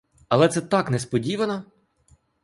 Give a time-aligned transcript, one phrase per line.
[0.29, 1.63] Але це так несподівано!